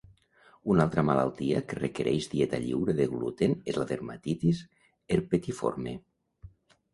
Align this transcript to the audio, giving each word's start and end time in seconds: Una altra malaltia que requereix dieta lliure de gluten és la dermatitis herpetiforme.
Una 0.75 0.85
altra 0.87 1.01
malaltia 1.09 1.59
que 1.73 1.77
requereix 1.79 2.27
dieta 2.31 2.61
lliure 2.63 2.95
de 3.01 3.07
gluten 3.11 3.53
és 3.75 3.79
la 3.81 3.87
dermatitis 3.93 4.63
herpetiforme. 5.17 5.95